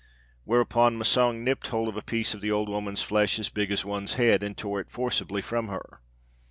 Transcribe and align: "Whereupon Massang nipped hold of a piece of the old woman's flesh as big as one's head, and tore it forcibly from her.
"Whereupon 0.45 0.97
Massang 0.97 1.43
nipped 1.43 1.67
hold 1.67 1.87
of 1.87 1.95
a 1.95 2.01
piece 2.01 2.33
of 2.33 2.41
the 2.41 2.49
old 2.49 2.69
woman's 2.69 3.03
flesh 3.03 3.37
as 3.37 3.49
big 3.49 3.69
as 3.69 3.85
one's 3.85 4.15
head, 4.15 4.41
and 4.41 4.57
tore 4.57 4.79
it 4.79 4.89
forcibly 4.89 5.43
from 5.43 5.67
her. 5.67 6.01